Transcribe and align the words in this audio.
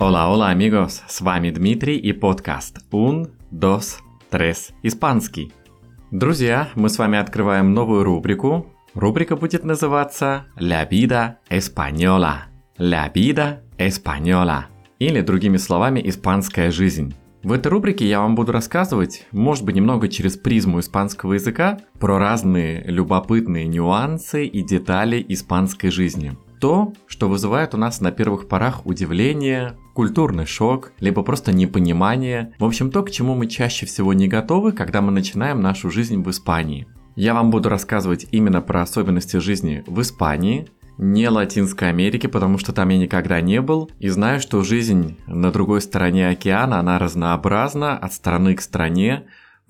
Hola, 0.00 0.26
hola 0.26 0.50
amigos, 0.50 1.02
с 1.06 1.20
вами 1.20 1.50
Дмитрий 1.50 1.98
и 1.98 2.12
подкаст 2.12 2.78
Un, 2.90 3.30
Dos, 3.52 4.00
Tres, 4.28 4.72
Испанский. 4.82 5.52
Друзья, 6.10 6.68
мы 6.74 6.88
с 6.88 6.98
вами 6.98 7.16
открываем 7.18 7.74
новую 7.74 8.02
рубрику. 8.02 8.66
Рубрика 8.94 9.36
будет 9.36 9.62
называться 9.62 10.46
La 10.56 10.84
vida 10.84 11.38
española. 11.48 12.48
La 12.76 13.08
vida 13.14 13.62
española. 13.78 14.66
Или 14.98 15.20
другими 15.20 15.58
словами, 15.58 16.02
испанская 16.04 16.72
жизнь. 16.72 17.14
В 17.42 17.52
этой 17.52 17.68
рубрике 17.68 18.08
я 18.08 18.20
вам 18.20 18.34
буду 18.34 18.52
рассказывать, 18.52 19.26
может 19.32 19.64
быть, 19.64 19.76
немного 19.76 20.08
через 20.08 20.36
призму 20.36 20.80
испанского 20.80 21.34
языка, 21.34 21.78
про 22.00 22.18
разные 22.18 22.82
любопытные 22.84 23.66
нюансы 23.66 24.44
и 24.46 24.62
детали 24.62 25.24
испанской 25.28 25.90
жизни 25.90 26.36
то, 26.58 26.92
что 27.06 27.28
вызывает 27.28 27.74
у 27.74 27.78
нас 27.78 28.00
на 28.00 28.10
первых 28.10 28.48
порах 28.48 28.86
удивление, 28.86 29.76
культурный 29.94 30.46
шок, 30.46 30.92
либо 31.00 31.22
просто 31.22 31.52
непонимание, 31.52 32.52
в 32.58 32.64
общем 32.64 32.90
то, 32.90 33.02
к 33.02 33.10
чему 33.10 33.34
мы 33.34 33.46
чаще 33.46 33.86
всего 33.86 34.12
не 34.12 34.28
готовы, 34.28 34.72
когда 34.72 35.00
мы 35.00 35.12
начинаем 35.12 35.60
нашу 35.60 35.90
жизнь 35.90 36.22
в 36.22 36.30
Испании. 36.30 36.86
Я 37.16 37.34
вам 37.34 37.50
буду 37.50 37.68
рассказывать 37.68 38.28
именно 38.30 38.60
про 38.60 38.82
особенности 38.82 39.38
жизни 39.38 39.82
в 39.86 40.00
Испании, 40.00 40.68
не 40.98 41.28
Латинской 41.28 41.88
Америке, 41.88 42.28
потому 42.28 42.58
что 42.58 42.72
там 42.72 42.88
я 42.90 42.98
никогда 42.98 43.40
не 43.40 43.62
был, 43.62 43.90
и 44.00 44.08
знаю, 44.08 44.40
что 44.40 44.62
жизнь 44.62 45.16
на 45.26 45.50
другой 45.52 45.80
стороне 45.80 46.28
океана, 46.28 46.80
она 46.80 46.98
разнообразна 46.98 47.96
от 47.96 48.12
страны 48.12 48.54
к 48.54 48.60
стране, 48.60 49.24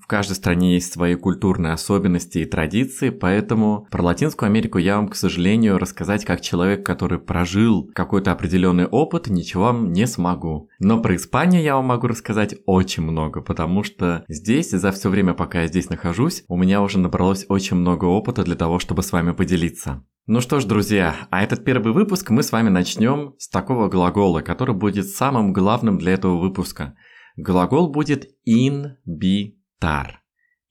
каждой 0.09 0.33
стране 0.33 0.73
есть 0.73 0.91
свои 0.91 1.15
культурные 1.15 1.71
особенности 1.71 2.39
и 2.39 2.45
традиции, 2.45 3.11
поэтому 3.11 3.87
про 3.91 4.03
Латинскую 4.03 4.47
Америку 4.47 4.79
я 4.79 4.97
вам, 4.97 5.07
к 5.07 5.15
сожалению, 5.15 5.77
рассказать 5.77 6.25
как 6.25 6.41
человек, 6.41 6.85
который 6.85 7.19
прожил 7.19 7.89
какой-то 7.93 8.31
определенный 8.31 8.87
опыт, 8.87 9.27
ничего 9.27 9.65
вам 9.65 9.93
не 9.93 10.07
смогу. 10.07 10.67
Но 10.79 10.99
про 10.99 11.15
Испанию 11.15 11.61
я 11.61 11.75
вам 11.75 11.85
могу 11.85 12.07
рассказать 12.07 12.55
очень 12.65 13.03
много, 13.03 13.41
потому 13.41 13.83
что 13.83 14.25
здесь, 14.27 14.71
за 14.71 14.91
все 14.91 15.09
время, 15.09 15.35
пока 15.35 15.61
я 15.61 15.67
здесь 15.67 15.89
нахожусь, 15.89 16.43
у 16.47 16.57
меня 16.57 16.81
уже 16.81 16.97
набралось 16.97 17.45
очень 17.47 17.77
много 17.77 18.05
опыта 18.05 18.43
для 18.43 18.55
того, 18.55 18.79
чтобы 18.79 19.03
с 19.03 19.11
вами 19.11 19.31
поделиться. 19.31 20.03
Ну 20.25 20.41
что 20.41 20.59
ж, 20.59 20.65
друзья, 20.65 21.15
а 21.29 21.43
этот 21.43 21.63
первый 21.63 21.93
выпуск 21.93 22.31
мы 22.31 22.41
с 22.41 22.51
вами 22.51 22.69
начнем 22.69 23.35
с 23.37 23.47
такого 23.47 23.89
глагола, 23.89 24.41
который 24.41 24.75
будет 24.75 25.07
самым 25.07 25.53
главным 25.53 25.99
для 25.99 26.13
этого 26.13 26.37
выпуска. 26.37 26.95
Глагол 27.37 27.91
будет 27.91 28.25
in, 28.47 28.95
be, 29.07 29.58
Тар. 29.79 30.21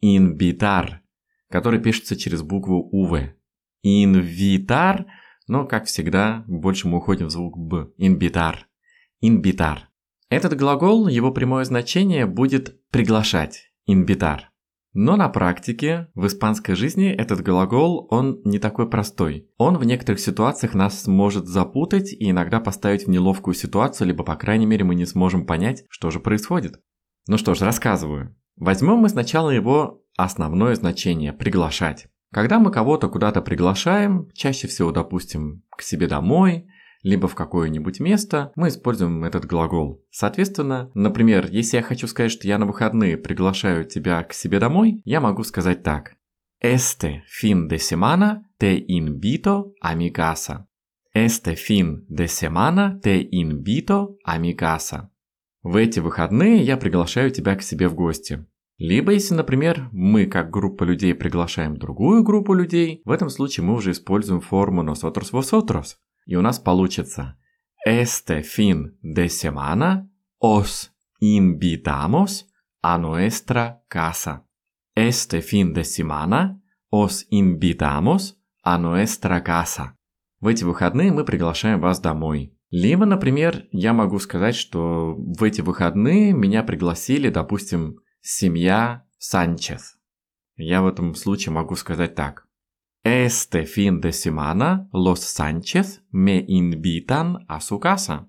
Инвитар, 0.00 1.02
который 1.50 1.80
пишется 1.80 2.16
через 2.16 2.42
букву 2.42 2.88
УВ. 2.92 3.34
Инвитар, 3.82 5.06
но, 5.46 5.66
как 5.66 5.86
всегда, 5.86 6.44
больше 6.46 6.88
мы 6.88 6.98
уходим 6.98 7.26
в 7.26 7.30
звук 7.30 7.56
Б. 7.58 7.88
Инвитар. 7.96 8.68
Инвитар. 9.20 9.88
Этот 10.28 10.56
глагол, 10.56 11.08
его 11.08 11.32
прямое 11.32 11.64
значение 11.64 12.26
будет 12.26 12.78
приглашать. 12.90 13.72
Инвитар. 13.86 14.50
Но 14.92 15.16
на 15.16 15.28
практике, 15.28 16.08
в 16.14 16.26
испанской 16.26 16.74
жизни, 16.74 17.08
этот 17.08 17.42
глагол, 17.42 18.08
он 18.10 18.40
не 18.44 18.58
такой 18.58 18.90
простой. 18.90 19.48
Он 19.56 19.78
в 19.78 19.84
некоторых 19.84 20.20
ситуациях 20.20 20.74
нас 20.74 21.06
может 21.06 21.46
запутать 21.46 22.12
и 22.12 22.30
иногда 22.30 22.60
поставить 22.60 23.06
в 23.06 23.10
неловкую 23.10 23.54
ситуацию, 23.54 24.08
либо, 24.08 24.24
по 24.24 24.36
крайней 24.36 24.66
мере, 24.66 24.84
мы 24.84 24.94
не 24.94 25.06
сможем 25.06 25.46
понять, 25.46 25.84
что 25.88 26.10
же 26.10 26.20
происходит. 26.20 26.80
Ну 27.26 27.38
что 27.38 27.54
ж, 27.54 27.60
рассказываю. 27.60 28.36
Возьмем 28.58 28.98
мы 28.98 29.08
сначала 29.08 29.50
его 29.50 30.02
основное 30.16 30.74
значение– 30.74 31.32
приглашать. 31.34 32.08
Когда 32.32 32.58
мы 32.58 32.70
кого-то 32.70 33.08
куда-то 33.08 33.40
приглашаем, 33.40 34.28
чаще 34.34 34.68
всего, 34.68 34.90
допустим, 34.92 35.62
к 35.70 35.82
себе 35.82 36.06
домой, 36.06 36.66
либо 37.02 37.28
в 37.28 37.34
какое-нибудь 37.34 38.00
место, 38.00 38.52
мы 38.56 38.68
используем 38.68 39.24
этот 39.24 39.46
глагол. 39.46 40.04
Соответственно, 40.10 40.90
например, 40.94 41.48
если 41.50 41.76
я 41.76 41.82
хочу 41.82 42.06
сказать, 42.06 42.32
что 42.32 42.48
я 42.48 42.58
на 42.58 42.66
выходные 42.66 43.16
приглашаю 43.16 43.84
тебя 43.84 44.22
к 44.24 44.32
себе 44.32 44.58
домой, 44.58 45.00
я 45.04 45.20
могу 45.20 45.44
сказать 45.44 45.82
так. 45.82 46.16
Este 46.60 47.22
fin 47.28 47.68
de 47.68 47.78
semana 47.78 48.42
te 48.58 48.84
invito 48.88 49.74
a 49.80 49.94
mi 49.94 50.10
casa. 50.10 50.66
Este 51.14 51.54
fin 51.54 52.04
de 52.08 52.26
semana 52.26 52.98
te 53.00 53.28
invito 53.30 54.16
a 54.24 54.38
mi 54.38 54.54
casa. 54.54 55.10
В 55.62 55.76
эти 55.76 56.00
выходные 56.00 56.62
я 56.62 56.76
приглашаю 56.76 57.30
тебя 57.30 57.56
к 57.56 57.62
себе 57.62 57.88
в 57.88 57.94
гости. 57.94 58.46
Либо 58.78 59.12
если, 59.12 59.34
например, 59.34 59.88
мы 59.92 60.26
как 60.26 60.50
группа 60.50 60.84
людей 60.84 61.14
приглашаем 61.14 61.76
другую 61.76 62.22
группу 62.22 62.54
людей, 62.54 63.02
в 63.04 63.10
этом 63.10 63.28
случае 63.28 63.66
мы 63.66 63.74
уже 63.74 63.90
используем 63.90 64.40
форму 64.40 64.82
nosotros 64.82 65.32
vosotros. 65.32 65.96
И 66.26 66.36
у 66.36 66.42
нас 66.42 66.58
получится 66.58 67.36
Este 67.86 68.42
fin 68.42 68.98
de 69.02 69.28
semana 69.28 70.08
os 70.38 70.92
invitamos 71.20 72.50
a 72.82 72.98
nuestra 72.98 73.82
casa. 73.88 74.44
Este 74.94 75.40
fin 75.40 75.72
de 75.72 75.84
semana 75.84 76.60
os 76.90 77.26
invitamos 77.30 78.38
a 78.62 78.78
nuestra 78.78 79.40
casa. 79.42 79.94
В 80.40 80.46
эти 80.46 80.64
выходные 80.64 81.12
мы 81.12 81.24
приглашаем 81.24 81.80
вас 81.80 81.98
домой. 82.00 82.57
Либо, 82.70 83.06
например, 83.06 83.66
я 83.72 83.92
могу 83.92 84.18
сказать, 84.18 84.54
что 84.54 85.14
в 85.16 85.42
эти 85.42 85.62
выходные 85.62 86.32
меня 86.32 86.62
пригласили, 86.62 87.30
допустим, 87.30 88.00
семья 88.20 89.06
Санчес. 89.18 89.96
Я 90.56 90.82
в 90.82 90.86
этом 90.86 91.14
случае 91.14 91.52
могу 91.52 91.76
сказать 91.76 92.14
так. 92.14 92.46
Este 93.04 93.64
fin 93.64 94.00
de 94.00 94.12
semana 94.12 94.88
los 94.92 95.20
Sánchez 95.20 96.02
me 96.12 96.44
invitan 96.46 97.38
a 97.46 97.60
su 97.60 97.78
casa. 97.78 98.28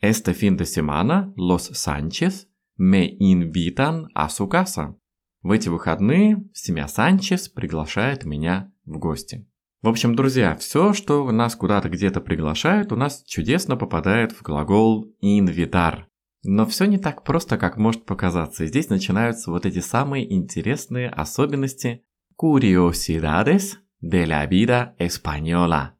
Este 0.00 0.32
fin 0.32 0.56
de 0.56 0.64
semana 0.64 1.32
los 1.36 1.70
Sánchez 1.72 2.48
me 2.76 3.16
invitan 3.20 4.08
a 4.14 4.28
su 4.28 4.48
casa. 4.48 4.96
В 5.42 5.52
эти 5.52 5.68
выходные 5.68 6.42
семья 6.54 6.88
Санчес 6.88 7.48
приглашает 7.48 8.24
меня 8.24 8.72
в 8.84 8.98
гости. 8.98 9.46
В 9.86 9.88
общем, 9.88 10.16
друзья, 10.16 10.56
все, 10.56 10.92
что 10.92 11.30
нас 11.30 11.54
куда-то 11.54 11.88
где-то 11.88 12.20
приглашают, 12.20 12.90
у 12.90 12.96
нас 12.96 13.22
чудесно 13.22 13.76
попадает 13.76 14.32
в 14.32 14.42
глагол 14.42 15.14
invitar. 15.22 16.06
Но 16.42 16.66
все 16.66 16.86
не 16.86 16.98
так 16.98 17.22
просто, 17.22 17.56
как 17.56 17.76
может 17.76 18.04
показаться. 18.04 18.64
И 18.64 18.66
здесь 18.66 18.88
начинаются 18.88 19.52
вот 19.52 19.64
эти 19.64 19.78
самые 19.78 20.34
интересные 20.34 21.08
особенности 21.08 22.02
curiosidades 22.36 23.76
de 24.02 24.26
la 24.26 24.44
vida 24.48 24.96
española. 24.98 25.92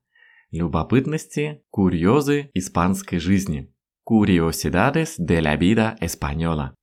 Любопытности, 0.50 1.62
курьезы 1.70 2.50
испанской 2.54 3.20
жизни. 3.20 3.72
Curiosidades 4.04 5.14
de 5.16 5.41
la 5.41 5.56
vida 5.56 5.96
española. 6.00 6.75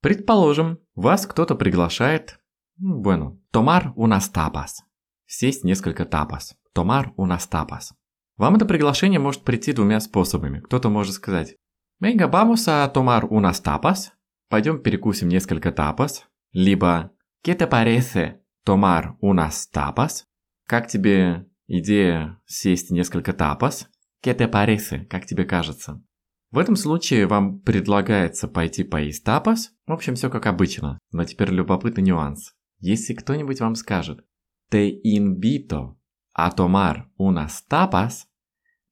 Предположим, 0.00 0.78
вас 0.94 1.26
кто-то 1.26 1.56
приглашает, 1.56 2.38
bueno, 2.78 3.40
tomar 3.50 3.92
unas 3.96 4.28
tapas 4.28 4.84
сесть 5.30 5.64
несколько 5.64 6.04
тапас. 6.04 6.56
Томар 6.72 7.12
у 7.16 7.24
нас 7.24 7.46
тапас. 7.46 7.94
Вам 8.36 8.56
это 8.56 8.64
приглашение 8.66 9.20
может 9.20 9.44
прийти 9.44 9.72
двумя 9.72 10.00
способами. 10.00 10.60
Кто-то 10.60 10.90
может 10.90 11.14
сказать 11.14 11.56
«Venga, 12.02 12.28
vamos 12.28 12.66
a 12.66 12.90
tomar 12.92 13.28
unas 13.28 13.62
tapas». 13.62 14.10
Пойдем 14.48 14.82
перекусим 14.82 15.28
несколько 15.28 15.70
тапас. 15.70 16.26
Либо 16.52 17.12
«¿Qué 17.44 17.54
te 17.54 17.68
parece 17.68 18.40
tomar 18.66 19.16
unas 19.22 19.68
tapas?» 19.72 20.24
Как 20.66 20.88
тебе 20.88 21.46
идея 21.68 22.40
сесть 22.46 22.90
несколько 22.90 23.32
тапас? 23.32 23.88
«Qué 24.24 24.34
te 24.34 24.50
parece?» 24.50 25.04
Как 25.04 25.26
тебе 25.26 25.44
кажется? 25.44 26.02
В 26.50 26.58
этом 26.58 26.74
случае 26.74 27.28
вам 27.28 27.60
предлагается 27.60 28.48
пойти 28.48 28.82
поесть 28.82 29.22
тапас. 29.22 29.70
В 29.86 29.92
общем, 29.92 30.16
все 30.16 30.28
как 30.28 30.46
обычно. 30.46 30.98
Но 31.12 31.24
теперь 31.24 31.50
любопытный 31.50 32.02
нюанс. 32.02 32.52
Если 32.80 33.14
кто-нибудь 33.14 33.60
вам 33.60 33.76
скажет 33.76 34.24
Te 34.70 35.00
invito 35.04 35.98
a 36.32 36.50
tomar 36.50 37.10
unas 37.18 37.66
tapas. 37.66 38.26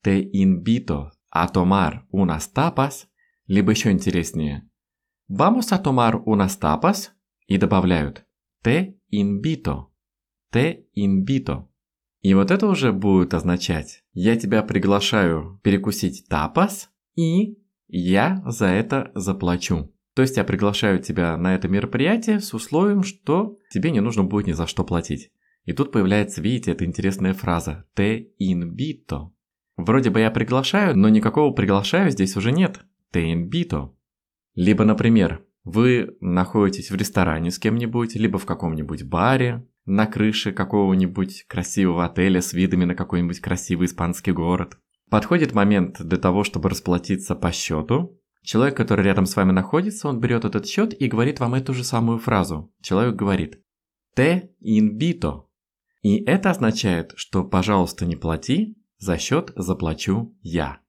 Te 0.02 0.28
invito 0.32 1.10
a 1.30 1.48
tomar 1.48 2.06
unas 2.10 2.52
tapas. 2.52 3.06
Либо 3.46 3.70
еще 3.70 3.90
интереснее. 3.90 4.68
Vamos 5.28 5.72
a 5.72 5.78
tomar 5.78 6.22
unas 6.26 6.58
tapas. 6.58 7.10
И 7.46 7.56
добавляют 7.56 8.28
te 8.62 8.98
invito. 9.10 9.92
Te 10.52 10.86
invito. 10.94 11.68
И 12.20 12.34
вот 12.34 12.50
это 12.50 12.66
уже 12.66 12.92
будет 12.92 13.32
означать, 13.32 14.02
я 14.12 14.36
тебя 14.36 14.62
приглашаю 14.62 15.60
перекусить 15.62 16.26
тапас, 16.28 16.90
и 17.14 17.56
я 17.86 18.42
за 18.44 18.66
это 18.66 19.10
заплачу. 19.14 19.94
То 20.14 20.22
есть 20.22 20.36
я 20.36 20.44
приглашаю 20.44 21.00
тебя 21.00 21.36
на 21.36 21.54
это 21.54 21.68
мероприятие 21.68 22.40
с 22.40 22.52
условием, 22.52 23.04
что 23.04 23.56
тебе 23.70 23.90
не 23.90 24.00
нужно 24.00 24.24
будет 24.24 24.48
ни 24.48 24.52
за 24.52 24.66
что 24.66 24.84
платить. 24.84 25.30
И 25.68 25.74
тут 25.74 25.92
появляется, 25.92 26.40
видите, 26.40 26.72
эта 26.72 26.86
интересная 26.86 27.34
фраза 27.34 27.84
«te 27.94 28.28
invito». 28.40 29.32
Вроде 29.76 30.08
бы 30.08 30.20
я 30.20 30.30
приглашаю, 30.30 30.96
но 30.96 31.10
никакого 31.10 31.52
приглашаю 31.52 32.10
здесь 32.10 32.38
уже 32.38 32.52
нет. 32.52 32.80
«Te 33.12 33.30
invito». 33.34 33.90
Либо, 34.54 34.86
например, 34.86 35.44
Вы 35.64 36.16
находитесь 36.22 36.90
в 36.90 36.94
ресторане 36.94 37.50
с 37.50 37.58
кем-нибудь, 37.58 38.14
либо 38.14 38.38
в 38.38 38.46
каком-нибудь 38.46 39.02
баре, 39.02 39.68
на 39.84 40.06
крыше 40.06 40.52
какого-нибудь 40.52 41.44
красивого 41.46 42.06
отеля 42.06 42.40
с 42.40 42.54
видами 42.54 42.86
на 42.86 42.94
какой-нибудь 42.94 43.40
красивый 43.40 43.88
испанский 43.88 44.32
город. 44.32 44.78
Подходит 45.10 45.52
момент 45.52 46.00
для 46.00 46.16
того, 46.16 46.44
чтобы 46.44 46.70
расплатиться 46.70 47.34
по 47.34 47.52
счету. 47.52 48.18
Человек, 48.42 48.78
который 48.78 49.04
рядом 49.04 49.26
с 49.26 49.36
вами 49.36 49.52
находится, 49.52 50.08
он 50.08 50.18
берет 50.18 50.46
этот 50.46 50.66
счет 50.66 50.98
и 50.98 51.08
говорит 51.08 51.40
вам 51.40 51.52
эту 51.52 51.74
же 51.74 51.84
самую 51.84 52.18
фразу. 52.18 52.72
Человек 52.80 53.16
говорит 53.16 53.60
«Te 54.16 54.48
invito». 54.64 55.47
И 56.08 56.24
это 56.24 56.52
означает, 56.52 57.12
что 57.16 57.44
«пожалуйста, 57.44 58.06
не 58.06 58.16
плати, 58.16 58.78
за 58.96 59.18
счет 59.18 59.52
заплачу 59.56 60.34
я». 60.40 60.80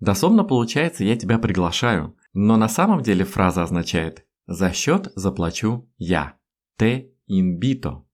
Дословно 0.00 0.42
получается 0.42 1.04
«я 1.04 1.14
тебя 1.14 1.38
приглашаю», 1.38 2.16
но 2.32 2.56
на 2.56 2.68
самом 2.68 3.02
деле 3.02 3.24
фраза 3.24 3.62
означает 3.62 4.26
«за 4.48 4.72
счет 4.72 5.12
заплачу 5.14 5.88
я». 5.98 6.34
«Te 6.80 7.10
invito». 7.30 8.06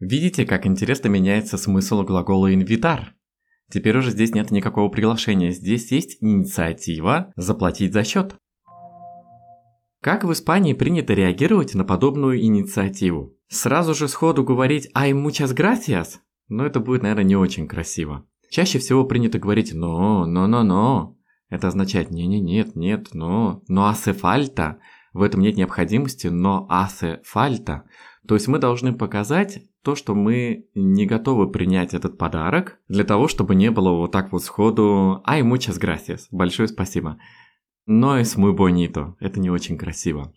Видите, 0.00 0.44
как 0.44 0.66
интересно 0.66 1.06
меняется 1.06 1.56
смысл 1.56 2.02
глагола 2.02 2.52
«инвитар»? 2.52 3.14
Теперь 3.70 3.96
уже 3.96 4.10
здесь 4.10 4.34
нет 4.34 4.50
никакого 4.50 4.88
приглашения, 4.88 5.52
здесь 5.52 5.92
есть 5.92 6.16
инициатива 6.20 7.32
заплатить 7.36 7.92
за 7.92 8.02
счет. 8.02 8.34
Как 10.00 10.24
в 10.24 10.32
Испании 10.32 10.72
принято 10.72 11.14
реагировать 11.14 11.74
на 11.74 11.84
подобную 11.84 12.40
инициативу? 12.40 13.36
Сразу 13.52 13.92
же 13.92 14.08
сходу 14.08 14.44
говорить 14.44 14.88
«Ай, 14.94 15.12
muchas 15.12 15.54
gracias»? 15.54 16.20
Но 16.48 16.64
это 16.64 16.80
будет, 16.80 17.02
наверное, 17.02 17.24
не 17.24 17.36
очень 17.36 17.68
красиво. 17.68 18.24
Чаще 18.48 18.78
всего 18.78 19.04
принято 19.04 19.38
говорить 19.38 19.74
«но, 19.74 20.24
но, 20.24 20.46
но, 20.46 20.62
но». 20.62 21.18
Это 21.50 21.68
означает 21.68 22.10
«не-не-нет, 22.10 22.76
нет, 22.76 23.08
но, 23.12 23.62
но 23.68 23.88
асе 23.88 24.14
фальта». 24.14 24.78
В 25.12 25.20
этом 25.20 25.42
нет 25.42 25.58
необходимости, 25.58 26.28
но 26.28 26.64
асе 26.70 27.20
фальта. 27.24 27.84
То 28.26 28.36
есть 28.36 28.48
мы 28.48 28.58
должны 28.58 28.94
показать 28.94 29.58
то, 29.82 29.96
что 29.96 30.14
мы 30.14 30.64
не 30.74 31.04
готовы 31.04 31.52
принять 31.52 31.92
этот 31.92 32.16
подарок 32.16 32.78
для 32.88 33.04
того, 33.04 33.28
чтобы 33.28 33.54
не 33.54 33.70
было 33.70 33.90
вот 33.90 34.12
так 34.12 34.32
вот 34.32 34.42
сходу 34.42 35.20
«Ай, 35.26 35.42
muchas 35.42 35.78
gracias», 35.78 36.20
большое 36.30 36.68
спасибо. 36.68 37.18
Но 37.84 38.18
es 38.18 38.38
muy 38.38 38.54
bonito, 38.54 39.14
это 39.20 39.40
не 39.40 39.50
очень 39.50 39.76
красиво. 39.76 40.32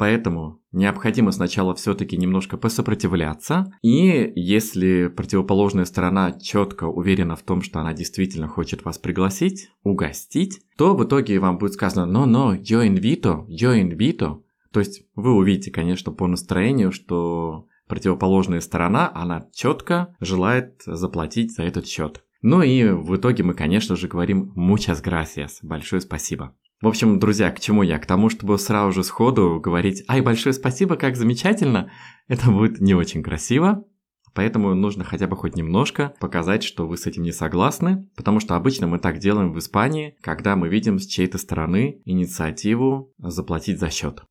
Поэтому 0.00 0.62
необходимо 0.72 1.30
сначала 1.30 1.74
все-таки 1.74 2.16
немножко 2.16 2.56
посопротивляться, 2.56 3.70
и 3.82 4.32
если 4.34 5.08
противоположная 5.08 5.84
сторона 5.84 6.32
четко 6.40 6.84
уверена 6.84 7.36
в 7.36 7.42
том, 7.42 7.60
что 7.60 7.80
она 7.80 7.92
действительно 7.92 8.48
хочет 8.48 8.82
вас 8.82 8.96
пригласить, 8.96 9.68
угостить, 9.82 10.62
то 10.78 10.96
в 10.96 11.04
итоге 11.04 11.38
вам 11.38 11.58
будет 11.58 11.74
сказано 11.74 12.06
«но, 12.06 12.24
но, 12.24 12.54
yo 12.54 12.82
invito, 12.82 13.46
yo 13.46 13.78
invito», 13.78 14.40
то 14.72 14.80
есть 14.80 15.02
вы 15.16 15.34
увидите, 15.34 15.70
конечно, 15.70 16.12
по 16.12 16.26
настроению, 16.26 16.92
что 16.92 17.66
противоположная 17.86 18.62
сторона, 18.62 19.12
она 19.14 19.48
четко 19.52 20.16
желает 20.18 20.80
заплатить 20.86 21.54
за 21.54 21.64
этот 21.64 21.86
счет. 21.86 22.24
Ну 22.40 22.62
и 22.62 22.88
в 22.88 23.16
итоге 23.16 23.44
мы, 23.44 23.52
конечно 23.52 23.96
же, 23.96 24.08
говорим 24.08 24.54
muchas 24.56 25.04
gracias, 25.04 25.58
большое 25.60 26.00
спасибо. 26.00 26.56
В 26.80 26.88
общем, 26.88 27.18
друзья, 27.18 27.50
к 27.50 27.60
чему 27.60 27.82
я? 27.82 27.98
К 27.98 28.06
тому, 28.06 28.30
чтобы 28.30 28.58
сразу 28.58 28.92
же 28.92 29.04
сходу 29.04 29.60
говорить 29.60 30.02
«Ай, 30.08 30.22
большое 30.22 30.54
спасибо, 30.54 30.96
как 30.96 31.14
замечательно!» 31.14 31.90
Это 32.26 32.50
будет 32.50 32.80
не 32.80 32.94
очень 32.94 33.22
красиво, 33.22 33.84
Поэтому 34.32 34.74
нужно 34.74 35.04
хотя 35.04 35.26
бы 35.26 35.36
хоть 35.36 35.56
немножко 35.56 36.14
показать, 36.20 36.62
что 36.62 36.86
вы 36.86 36.96
с 36.96 37.06
этим 37.06 37.22
не 37.22 37.32
согласны, 37.32 38.08
потому 38.16 38.40
что 38.40 38.54
обычно 38.54 38.86
мы 38.86 38.98
так 38.98 39.18
делаем 39.18 39.52
в 39.52 39.58
Испании, 39.58 40.16
когда 40.20 40.56
мы 40.56 40.68
видим 40.68 40.98
с 40.98 41.06
чьей-то 41.06 41.38
стороны 41.38 42.00
инициативу 42.04 43.12
заплатить 43.18 43.80
за 43.80 43.90
счет. 43.90 44.22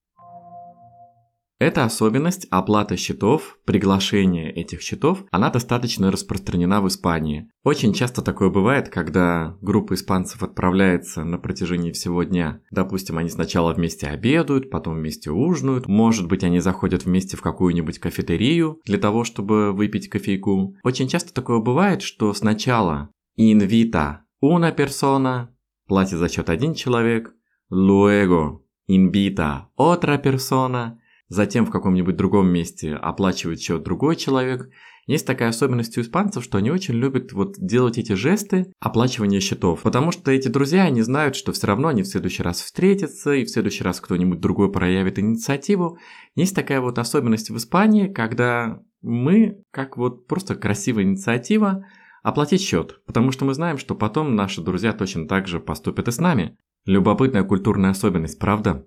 Эта 1.60 1.84
особенность 1.84 2.48
оплата 2.52 2.96
счетов, 2.96 3.60
приглашение 3.66 4.50
этих 4.50 4.82
счетов, 4.82 5.26
она 5.30 5.50
достаточно 5.50 6.10
распространена 6.10 6.82
в 6.82 6.88
Испании. 6.88 7.50
Очень 7.66 7.94
часто 7.94 8.22
такое 8.22 8.50
бывает, 8.50 8.88
когда 8.88 9.58
группа 9.60 9.96
испанцев 9.96 10.42
отправляется 10.42 11.26
на 11.26 11.38
протяжении 11.38 11.92
всего 11.92 12.24
дня. 12.24 12.62
Допустим, 12.72 13.18
они 13.18 13.28
сначала 13.28 13.74
вместе 13.74 14.08
обедают, 14.08 14.70
потом 14.70 14.96
вместе 14.96 15.32
ужинают, 15.32 15.90
может 15.90 16.30
быть, 16.30 16.46
они 16.46 16.62
заходят 16.62 17.04
вместе 17.04 17.36
в 17.36 17.42
какую-нибудь 17.42 18.00
кафетерию 18.00 18.80
для 18.86 18.98
того, 18.98 19.26
чтобы 19.26 19.74
выпить 19.74 20.08
кофейку. 20.08 20.78
Очень 20.84 21.10
часто 21.10 21.34
такое 21.34 21.60
бывает, 21.60 22.02
что 22.02 22.34
сначала 22.34 23.10
invita 23.38 24.20
una 24.42 24.74
persona, 24.74 25.48
платит 25.88 26.20
за 26.20 26.30
счет 26.30 26.50
один 26.50 26.74
человек, 26.74 27.34
luego 27.70 28.60
invita 28.88 29.68
otra 29.78 30.22
persona, 30.24 30.99
затем 31.30 31.66
в 31.66 31.72
каком-нибудь 31.72 32.18
другом 32.18 32.48
месте 32.48 32.94
оплачивает 32.94 33.62
счет 33.62 33.84
другой 33.84 34.16
человек. 34.16 34.70
Есть 35.08 35.26
такая 35.26 35.50
особенность 35.50 35.98
у 35.98 36.02
испанцев, 36.02 36.44
что 36.44 36.58
они 36.60 36.70
очень 36.70 36.96
любят 36.96 37.32
вот 37.34 37.56
делать 37.58 37.98
эти 37.98 38.14
жесты 38.14 38.72
оплачивания 38.80 39.40
счетов, 39.40 39.82
потому 39.82 40.12
что 40.12 40.32
эти 40.32 40.50
друзья, 40.50 40.84
они 40.84 41.02
знают, 41.02 41.36
что 41.36 41.52
все 41.52 41.66
равно 41.66 41.88
они 41.88 42.04
в 42.04 42.08
следующий 42.08 42.44
раз 42.44 42.62
встретятся, 42.62 43.34
и 43.34 43.46
в 43.46 43.50
следующий 43.50 43.84
раз 43.84 44.02
кто-нибудь 44.02 44.40
другой 44.40 44.72
проявит 44.72 45.18
инициативу. 45.18 45.98
Есть 46.36 46.56
такая 46.56 46.82
вот 46.82 47.00
особенность 47.00 47.50
в 47.50 47.58
Испании, 47.58 48.08
когда 48.08 48.82
мы, 49.02 49.64
как 49.72 49.98
вот 49.98 50.28
просто 50.28 50.56
красивая 50.56 51.04
инициатива, 51.04 51.86
оплатить 52.22 52.62
счет, 52.62 53.04
потому 53.06 53.32
что 53.32 53.46
мы 53.46 53.54
знаем, 53.54 53.78
что 53.78 53.96
потом 53.96 54.36
наши 54.36 54.62
друзья 54.62 54.94
точно 54.94 55.28
так 55.28 55.48
же 55.48 55.60
поступят 55.60 56.08
и 56.08 56.12
с 56.12 56.20
нами. 56.20 56.56
Любопытная 56.86 57.44
культурная 57.44 57.92
особенность, 57.92 58.40
правда? 58.40 58.86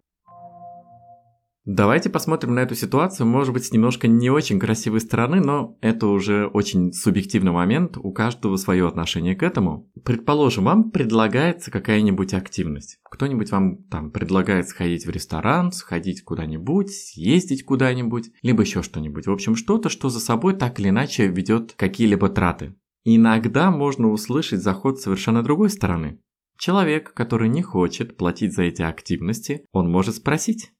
Давайте 1.65 2.11
посмотрим 2.11 2.55
на 2.55 2.61
эту 2.61 2.75
ситуацию, 2.75 3.25
может 3.25 3.55
быть, 3.55 3.67
с 3.67 3.73
немножко 3.73 4.09
не 4.09 4.31
очень 4.31 4.59
красивой 4.59 5.01
стороны, 5.01 5.41
но 5.41 5.79
это 5.81 6.09
уже 6.09 6.47
очень 6.49 6.93
субъективный 6.93 7.53
момент, 7.53 7.97
у 7.97 8.13
каждого 8.13 8.57
свое 8.57 8.89
отношение 8.89 9.37
к 9.37 9.45
этому. 9.45 9.89
Предположим, 10.05 10.65
вам 10.65 10.91
предлагается 10.91 11.71
какая-нибудь 11.71 12.35
активность. 12.35 12.99
Кто-нибудь 13.05 13.53
вам 13.53 13.85
там 13.85 14.11
предлагает 14.11 14.69
сходить 14.69 15.07
в 15.07 15.11
ресторан, 15.11 15.71
сходить 15.71 16.25
куда-нибудь, 16.25 16.91
съездить 16.91 17.65
куда-нибудь, 17.65 18.33
либо 18.43 18.63
еще 18.63 18.83
что-нибудь. 18.83 19.29
В 19.29 19.33
общем, 19.33 19.55
что-то, 19.55 19.89
что 19.89 20.09
за 20.09 20.19
собой 20.19 20.57
так 20.57 20.81
или 20.81 20.89
иначе 20.89 21.29
ведет 21.29 21.75
какие-либо 21.75 22.29
траты. 22.29 22.75
Иногда 23.05 23.71
можно 23.71 24.11
услышать 24.11 24.63
заход 24.63 25.01
совершенно 25.01 25.45
другой 25.45 25.71
стороны. 25.71 26.19
Человек, 26.59 27.15
который 27.15 27.49
не 27.49 27.63
хочет 27.63 28.17
платить 28.17 28.53
за 28.53 28.65
эти 28.65 28.83
активности, 28.83 29.65
он 29.71 29.89
может 29.89 30.17
спросить, 30.17 30.73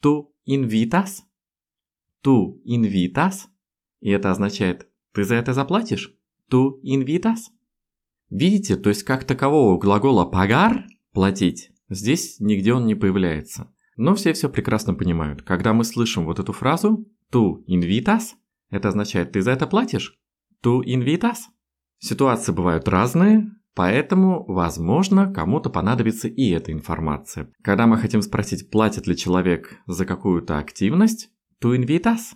«Ту 0.00 0.29
invitas?» 0.46 1.20
«Ту 2.22 2.60
invitas?» 2.66 3.46
И 4.00 4.10
это 4.10 4.30
означает 4.30 4.88
«ты 5.12 5.24
за 5.24 5.36
это 5.36 5.52
заплатишь?» 5.52 6.14
«Ту 6.48 6.80
invitas?» 6.84 7.50
Видите, 8.30 8.76
то 8.76 8.88
есть 8.88 9.02
как 9.02 9.24
такового 9.24 9.78
глагола 9.78 10.24
«пагар»– 10.24 10.86
«платить» 11.12 11.72
здесь 11.90 12.38
нигде 12.40 12.72
он 12.72 12.86
не 12.86 12.94
появляется. 12.94 13.70
Но 13.96 14.14
все 14.14 14.32
все 14.32 14.48
прекрасно 14.48 14.94
понимают. 14.94 15.42
Когда 15.42 15.74
мы 15.74 15.84
слышим 15.84 16.24
вот 16.24 16.38
эту 16.38 16.52
фразу 16.52 17.06
«ту 17.30 17.64
invitas», 17.68 18.34
это 18.70 18.88
означает 18.88 19.32
«ты 19.32 19.42
за 19.42 19.50
это 19.50 19.66
платишь?» 19.66 20.18
«Ту 20.62 20.82
invitas?» 20.82 21.38
Ситуации 21.98 22.52
бывают 22.52 22.88
разные, 22.88 23.50
Поэтому, 23.74 24.44
возможно, 24.46 25.32
кому-то 25.32 25.70
понадобится 25.70 26.28
и 26.28 26.50
эта 26.50 26.72
информация. 26.72 27.50
Когда 27.62 27.86
мы 27.86 27.98
хотим 27.98 28.22
спросить, 28.22 28.70
платит 28.70 29.06
ли 29.06 29.16
человек 29.16 29.80
за 29.86 30.04
какую-то 30.06 30.58
активность, 30.58 31.30
to 31.62 31.76
invitas. 31.76 32.34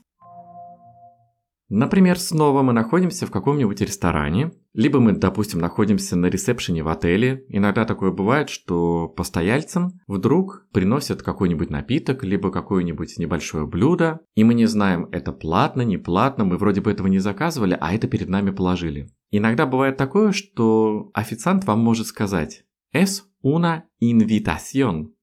Например, 1.71 2.19
снова 2.19 2.63
мы 2.63 2.75
находимся 2.75 3.27
в 3.27 3.31
каком-нибудь 3.31 3.81
ресторане, 3.81 4.53
либо 4.75 5.01
мы, 5.01 5.13
допустим, 5.13 5.61
находимся 5.61 6.15
на 6.15 6.27
ресепшене 6.27 6.83
в 6.83 6.89
отеле. 6.89 7.47
Иногда 7.49 7.87
такое 7.87 8.11
бывает, 8.11 8.51
что 8.51 9.09
постояльцам 9.09 10.01
вдруг 10.07 10.67
приносят 10.73 11.23
какой-нибудь 11.23 11.71
напиток, 11.71 12.23
либо 12.23 12.51
какое-нибудь 12.51 13.17
небольшое 13.19 13.67
блюдо, 13.67 14.21
и 14.35 14.45
мы 14.45 14.53
не 14.53 14.67
знаем, 14.67 15.09
это 15.11 15.33
платно, 15.33 15.83
не 15.83 15.97
платно, 15.97 16.45
мы 16.45 16.59
вроде 16.59 16.83
бы 16.83 16.91
этого 16.91 17.07
не 17.07 17.19
заказывали, 17.19 17.77
а 17.81 17.95
это 17.95 18.09
перед 18.09 18.29
нами 18.29 18.51
положили. 18.51 19.09
Иногда 19.31 19.65
бывает 19.65 19.97
такое, 19.97 20.33
что 20.33 21.11
официант 21.15 21.65
вам 21.65 21.81
может 21.81 22.07
сказать 22.07 22.65
«Es 22.95 23.23
una 23.43 23.85
invitación». 24.03 25.15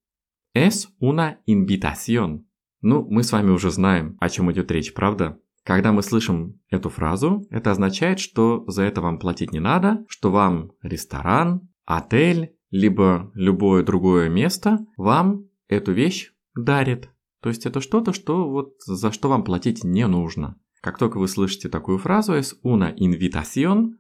«Es 0.56 0.88
una 1.00 1.36
invitación». 1.48 2.46
Ну, 2.82 3.06
мы 3.08 3.24
с 3.24 3.32
вами 3.32 3.52
уже 3.52 3.70
знаем, 3.70 4.18
о 4.20 4.28
чем 4.28 4.52
идет 4.52 4.72
речь, 4.72 4.94
правда? 4.94 5.38
Когда 5.64 5.92
мы 5.92 6.02
слышим 6.02 6.60
эту 6.70 6.90
фразу, 6.90 7.46
это 7.52 7.72
означает, 7.72 8.20
что 8.20 8.64
за 8.68 8.84
это 8.84 9.02
вам 9.02 9.20
платить 9.20 9.52
не 9.52 9.60
надо, 9.60 10.04
что 10.08 10.32
вам 10.32 10.72
ресторан, 10.82 11.70
отель, 11.86 12.56
либо 12.72 13.32
любое 13.36 13.84
другое 13.84 14.30
место 14.30 14.80
вам 14.98 15.46
эту 15.68 15.92
вещь 15.92 16.32
дарит. 16.56 17.10
То 17.42 17.50
есть 17.50 17.66
это 17.66 17.82
что-то, 17.82 18.14
что 18.14 18.50
вот 18.50 18.74
за 18.86 19.12
что 19.12 19.30
вам 19.30 19.44
платить 19.44 19.84
не 19.84 20.08
нужно. 20.08 20.58
Как 20.82 20.98
только 20.98 21.20
вы 21.20 21.28
слышите 21.28 21.70
такую 21.70 22.00
фразу 22.00 22.34
es 22.34 22.56
una 22.64 22.96
invitación, 22.96 23.98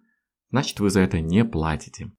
значит 0.49 0.79
вы 0.79 0.89
за 0.89 1.01
это 1.01 1.21
не 1.21 1.45
платите. 1.45 2.11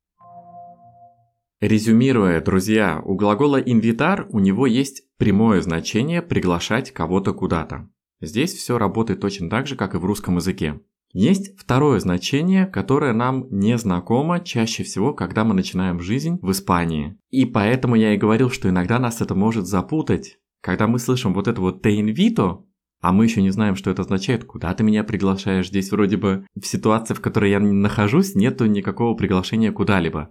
Резюмируя, 1.61 2.41
друзья, 2.41 3.01
у 3.05 3.15
глагола 3.15 3.61
invitar 3.61 4.27
у 4.31 4.41
него 4.41 4.67
есть 4.67 5.05
прямое 5.17 5.61
значение 5.63 6.21
приглашать 6.21 6.93
кого-то 6.93 7.33
куда-то. 7.33 7.89
Здесь 8.23 8.55
все 8.55 8.79
работает 8.79 9.21
точно 9.21 9.51
так 9.51 9.67
же, 9.67 9.75
как 9.77 9.95
и 9.95 9.99
в 9.99 10.05
русском 10.05 10.37
языке. 10.37 10.81
Есть 11.13 11.59
второе 11.59 12.01
значение, 12.01 12.67
которое 12.67 13.13
нам 13.13 13.47
не 13.51 13.77
знакомо 13.77 14.41
чаще 14.41 14.85
всего, 14.85 15.13
когда 15.13 15.45
мы 15.45 15.55
начинаем 15.55 16.01
жизнь 16.01 16.39
в 16.41 16.53
Испании. 16.53 17.19
И 17.31 17.45
поэтому 17.45 17.97
я 17.97 18.15
и 18.15 18.19
говорил, 18.19 18.49
что 18.49 18.71
иногда 18.71 18.99
нас 18.99 19.21
это 19.21 19.35
может 19.35 19.67
запутать. 19.67 20.39
Когда 20.63 20.87
мы 20.87 20.99
слышим 20.99 21.35
вот 21.35 21.49
это 21.49 21.61
вот 21.61 21.85
«te 21.85 22.01
invito», 22.01 22.63
а 23.01 23.13
мы 23.13 23.25
еще 23.25 23.43
не 23.43 23.51
знаем, 23.51 23.75
что 23.75 23.91
это 23.91 24.03
означает, 24.03 24.45
куда 24.45 24.73
ты 24.73 24.85
меня 24.85 25.03
приглашаешь. 25.03 25.69
Здесь 25.69 25.91
вроде 25.91 26.17
бы 26.17 26.47
в 26.55 26.65
ситуации, 26.65 27.15
в 27.15 27.21
которой 27.21 27.51
я 27.51 27.59
нахожусь, 27.59 28.37
нету 28.37 28.67
никакого 28.67 29.17
приглашения 29.17 29.73
куда-либо. 29.73 30.31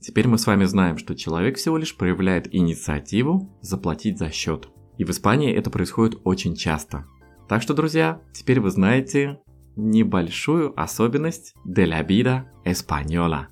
Теперь 0.00 0.28
мы 0.28 0.38
с 0.38 0.46
вами 0.46 0.64
знаем, 0.64 0.96
что 0.96 1.16
человек 1.16 1.56
всего 1.56 1.76
лишь 1.76 1.96
проявляет 1.96 2.54
инициативу 2.54 3.58
заплатить 3.60 4.18
за 4.18 4.30
счет. 4.30 4.68
И 4.98 5.04
в 5.04 5.10
Испании 5.10 5.52
это 5.52 5.68
происходит 5.70 6.20
очень 6.22 6.54
часто. 6.54 7.06
Так 7.48 7.62
что, 7.62 7.74
друзья, 7.74 8.20
теперь 8.32 8.60
вы 8.60 8.70
знаете 8.70 9.40
небольшую 9.76 10.78
особенность 10.78 11.54
la 11.66 12.06
vida 12.06 12.44
española. 12.64 13.46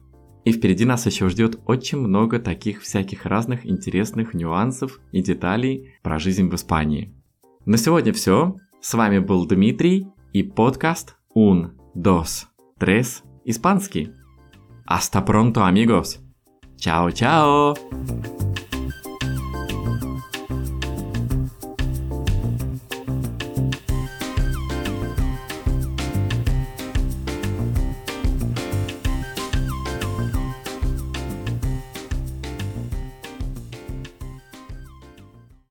И 0.44 0.52
впереди 0.52 0.84
нас 0.84 1.06
еще 1.06 1.28
ждет 1.28 1.60
очень 1.66 1.98
много 1.98 2.38
таких 2.38 2.80
всяких 2.82 3.26
разных 3.26 3.66
интересных 3.66 4.34
нюансов 4.34 5.00
и 5.12 5.22
деталей 5.22 5.94
про 6.02 6.18
жизнь 6.18 6.48
в 6.48 6.54
Испании. 6.54 7.14
На 7.66 7.76
сегодня 7.76 8.12
все. 8.12 8.56
С 8.80 8.94
вами 8.94 9.18
был 9.18 9.46
Дмитрий 9.46 10.06
и 10.32 10.42
подкаст 10.42 11.16
Un, 11.36 11.72
Dos, 11.94 12.46
Tres 12.78 13.22
Испанский. 13.44 14.12
Hasta 14.88 15.24
pronto, 15.24 15.62
amigos. 15.62 16.18
Чао-чао! 16.78 18.39